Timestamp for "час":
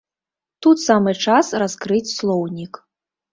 1.25-1.51